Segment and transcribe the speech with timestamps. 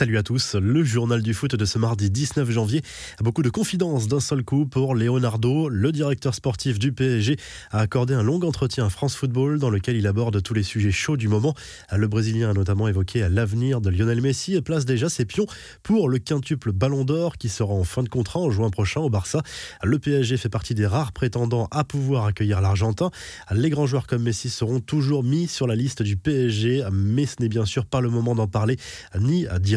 [0.00, 2.80] Salut à tous, le journal du foot de ce mardi 19 janvier.
[3.20, 5.68] Beaucoup de confidences d'un seul coup pour Leonardo.
[5.68, 7.36] Le directeur sportif du PSG
[7.70, 10.90] a accordé un long entretien à France Football dans lequel il aborde tous les sujets
[10.90, 11.54] chauds du moment.
[11.94, 15.44] Le Brésilien a notamment évoqué l'avenir de Lionel Messi et place déjà ses pions
[15.82, 19.10] pour le quintuple Ballon d'Or qui sera en fin de contrat en juin prochain au
[19.10, 19.42] Barça.
[19.82, 23.10] Le PSG fait partie des rares prétendants à pouvoir accueillir l'Argentin.
[23.52, 27.34] Les grands joueurs comme Messi seront toujours mis sur la liste du PSG, mais ce
[27.40, 28.78] n'est bien sûr pas le moment d'en parler
[29.18, 29.76] ni d'y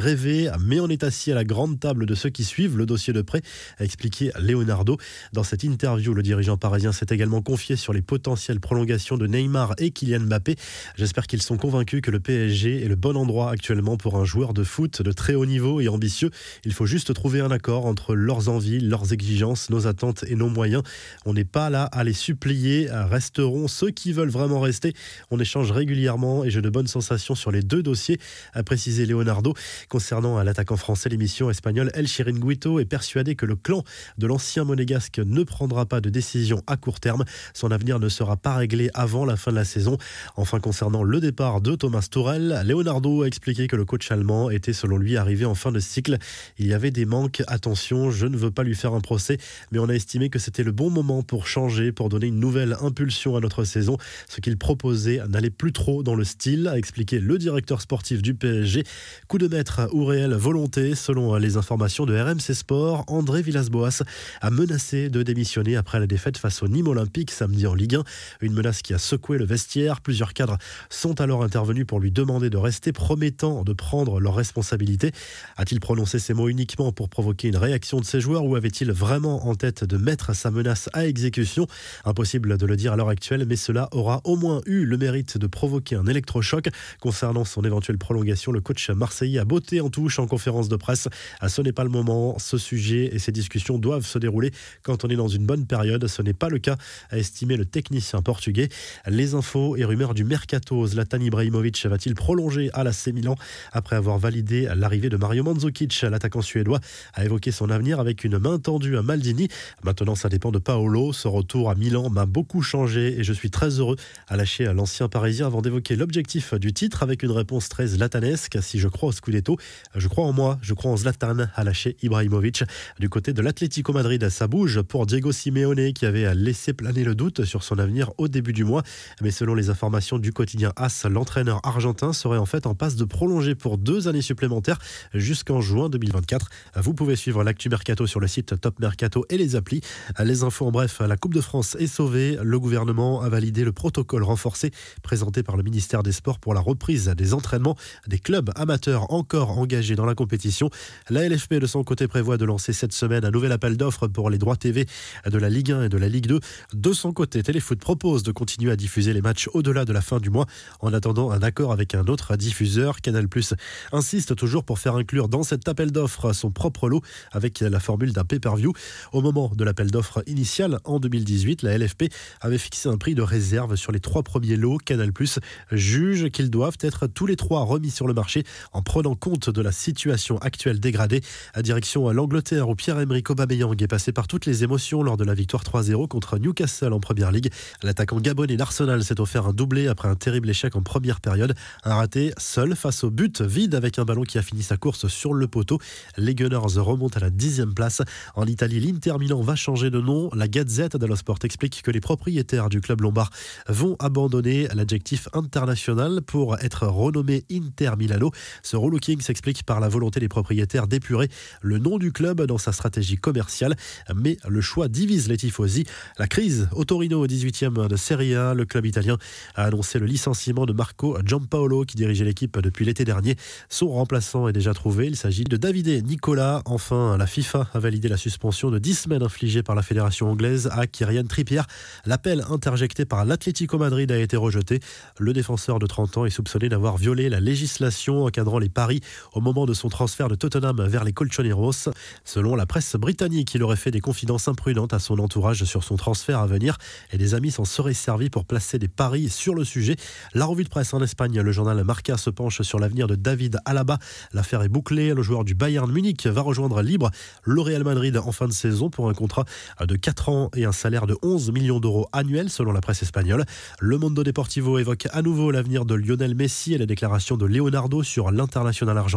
[0.60, 3.22] mais on est assis à la grande table de ceux qui suivent le dossier de
[3.22, 3.42] près,
[3.80, 4.98] a expliqué Leonardo.
[5.34, 9.74] Dans cette interview, le dirigeant parisien s'est également confié sur les potentielles prolongations de Neymar
[9.78, 10.56] et Kylian Mbappé.
[10.98, 14.54] J'espère qu'ils sont convaincus que le PSG est le bon endroit actuellement pour un joueur
[14.54, 16.30] de foot de très haut niveau et ambitieux.
[16.66, 20.50] Il faut juste trouver un accord entre leurs envies, leurs exigences, nos attentes et nos
[20.50, 20.84] moyens.
[21.26, 24.94] On n'est pas là à les supplier, resteront ceux qui veulent vraiment rester.
[25.32, 28.20] On échange régulièrement et j'ai de bonnes sensations sur les deux dossiers,
[28.54, 29.54] a précisé Leonardo.
[29.94, 33.84] Concernant l'attaquant français, l'émission espagnole El Chiringuito est persuadé que le clan
[34.18, 37.26] de l'ancien monégasque ne prendra pas de décision à court terme.
[37.54, 40.00] Son avenir ne sera pas réglé avant la fin de la saison.
[40.36, 44.74] Enfin, concernant le départ de Thomas Tourel, Leonardo a expliqué que le coach allemand était
[44.74, 46.18] selon lui arrivé en fin de cycle.
[46.58, 47.44] Il y avait des manques.
[47.46, 49.38] Attention, je ne veux pas lui faire un procès,
[49.72, 52.78] mais on a estimé que c'était le bon moment pour changer, pour donner une nouvelle
[52.82, 53.98] impulsion à notre saison.
[54.28, 58.34] Ce qu'il proposait n'allait plus trop dans le style, a expliqué le directeur sportif du
[58.34, 58.86] PSG.
[59.28, 64.04] Coup de maître ou réelle volonté, selon les informations de RMC Sport, André Villas-Boas
[64.42, 68.04] a menacé de démissionner après la défaite face au Nîmes Olympique samedi en Ligue 1.
[68.42, 70.02] Une menace qui a secoué le vestiaire.
[70.02, 70.58] Plusieurs cadres
[70.90, 75.12] sont alors intervenus pour lui demander de rester, promettant de prendre leurs responsabilités.
[75.58, 79.48] A-t-il prononcé ces mots uniquement pour provoquer une réaction de ses joueurs ou avait-il vraiment
[79.48, 81.68] en tête de mettre sa menace à exécution?
[82.06, 85.38] Impossible de le dire à l'heure actuelle, mais cela aura au moins eu le mérite
[85.38, 86.70] de provoquer un électrochoc.
[87.00, 91.08] Concernant son éventuelle prolongation, le coach marseillais a beauté en touche en conférence de presse.
[91.40, 92.38] Ah, ce n'est pas le moment.
[92.40, 96.08] Ce sujet et ces discussions doivent se dérouler quand on est dans une bonne période.
[96.08, 96.78] Ce n'est pas le cas,
[97.10, 98.70] a estimé le technicien portugais.
[99.08, 100.86] Les infos et rumeurs du mercato.
[100.88, 103.36] Zlatan Ibrahimovic va-t-il prolonger à la C Milan
[103.72, 106.80] après avoir validé l'arrivée de Mario Mandzukic, l'attaquant suédois,
[107.14, 109.48] a évoqué son avenir avec une main tendue à Maldini.
[109.84, 111.14] Maintenant, ça dépend de Paolo.
[111.14, 113.96] Ce retour à Milan m'a beaucoup changé et je suis très heureux
[114.28, 118.58] à lâcher l'ancien parisien avant d'évoquer l'objectif du titre avec une réponse très zlatanesque.
[118.62, 119.58] Si je crois au Scudetto,
[119.96, 122.64] je crois en moi, je crois en Zlatan, a lâché Ibrahimovic.
[123.00, 127.16] Du côté de l'Atlético Madrid, ça bouge pour Diego Simeone qui avait laissé planer le
[127.16, 128.84] doute sur son avenir au début du mois.
[129.22, 133.06] Mais selon les informations du quotidien AS, l'entraîneur argentin serait en fait en passe de
[133.06, 134.80] prolonger pour deux années supplémentaires
[135.14, 136.50] jusqu'en juin 2024.
[136.78, 139.82] Vous pouvez suivre l'actu Mercato sur le site Top Mercato et les applis.
[140.20, 142.38] Les infos en bref, la Coupe de France est sauvée.
[142.42, 146.62] Le gouvernement a validé le protocole renforcé présenté par le ministère des Sports pour la
[146.62, 147.76] reprise des entraînements
[148.08, 150.70] des clubs amateurs encore engagés dans la compétition.
[151.10, 154.30] La LFP de son côté prévoit de lancer cette semaine un nouvel appel d'offres pour
[154.30, 154.86] les droits TV
[155.30, 156.40] de la Ligue 1 et de la Ligue 2.
[156.74, 160.20] De son côté, Téléfoot propose de continuer à diffuser les matchs au-delà de la fin
[160.20, 160.46] du mois
[160.80, 163.02] en attendant un accord avec un autre diffuseur.
[163.02, 163.54] Canal Plus
[163.92, 168.14] insiste toujours pour faire inclure dans cet appel d'offres son propre lot avec la formule
[168.14, 168.74] d'un pay-per-view.
[169.12, 172.06] Au moment de l'appel d'offres initial en 2018, la LFP
[172.42, 174.78] avait fixé un prix de réserve sur les trois premiers lots.
[174.78, 175.40] Canal Plus
[175.72, 179.62] juge qu'ils doivent être tous les trois remis sur le marché en prenant compte de
[179.62, 181.22] la situation actuelle dégradée.
[181.54, 185.24] À direction à l'Angleterre où Pierre-Emerick Aubameyang est passé par toutes les émotions lors de
[185.24, 187.52] la victoire 3-0 contre Newcastle en première ligue.
[187.82, 191.56] L'attaquant gabonais d'Arsenal s'est offert un doublé après un terrible échec en première période.
[191.84, 195.08] Un raté seul face au but vide avec un ballon qui a fini sa course
[195.08, 195.80] sur le poteau.
[196.18, 198.02] Les Gunners remontent à la dixième place.
[198.36, 200.30] En Italie, l'Inter Milan va changer de nom.
[200.34, 203.30] La Gazette dello Sport explique que les propriétaires du club lombard
[203.68, 208.32] vont abandonner l'adjectif international pour être renommé Inter Milano.
[208.62, 211.28] Ce relooking s'explique par la volonté des propriétaires d'épurer
[211.64, 213.76] le nom du club dans sa stratégie commerciale.
[214.14, 215.86] Mais le choix divise les tifosi.
[216.20, 219.18] La crise au Torino au 18e de Serie A, le club italien
[219.56, 223.36] a annoncé le licenciement de Marco Giampaolo qui dirigeait l'équipe depuis l'été dernier.
[223.70, 225.08] Son remplaçant est déjà trouvé.
[225.08, 226.62] Il s'agit de Davide Nicola.
[226.66, 230.70] Enfin, la FIFA a validé la suspension de 10 semaines infligée par la fédération anglaise
[230.72, 231.64] à Kyrian Trippier.
[232.06, 234.80] L'appel interjecté par l'Atlético Madrid a été rejeté.
[235.18, 239.02] Le défenseur de 30 ans est soupçonné d'avoir violé la législation encadrant les paris
[239.34, 241.90] au moment de son transfert de Tottenham vers les Colchoneros.
[242.26, 245.96] Selon la presse britannique, il aurait fait des confidences imprudentes à son entourage sur son
[245.96, 246.78] transfert à venir
[247.12, 249.96] et des amis s'en seraient servis pour placer des paris sur le sujet.
[250.34, 253.60] La revue de presse en Espagne, le journal Marca se penche sur l'avenir de David
[253.66, 253.98] Alaba.
[254.34, 255.14] L'affaire est bouclée.
[255.14, 257.12] Le joueur du Bayern Munich va rejoindre libre
[257.44, 259.46] le Real Madrid en fin de saison pour un contrat
[259.80, 263.46] de 4 ans et un salaire de 11 millions d'euros annuels selon la presse espagnole.
[263.80, 268.04] Le Mondo Deportivo évoque à nouveau l'avenir de Lionel Messi et la déclaration de Leonardo
[268.04, 269.13] sur l'international argentin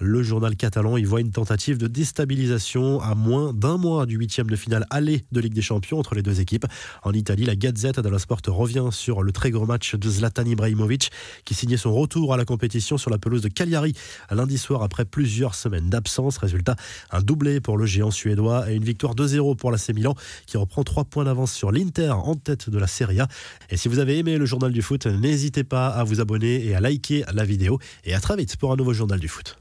[0.00, 4.48] Le journal catalan y voit une tentative de déstabilisation à moins d'un mois du huitième
[4.48, 6.66] de finale aller de Ligue des Champions entre les deux équipes.
[7.02, 11.10] En Italie, la Gazette la Sport revient sur le très gros match de Zlatan Ibrahimovic
[11.44, 13.94] qui signait son retour à la compétition sur la pelouse de Cagliari
[14.30, 16.38] lundi soir après plusieurs semaines d'absence.
[16.38, 16.76] Résultat,
[17.10, 20.14] un doublé pour le géant suédois et une victoire 2-0 pour l'AC Milan
[20.46, 23.28] qui reprend 3 points d'avance sur l'Inter en tête de la Serie A.
[23.70, 26.74] Et si vous avez aimé le journal du foot, n'hésitez pas à vous abonner et
[26.74, 27.78] à liker la vidéo.
[28.04, 29.56] Et à très vite pour un nouveau du foot.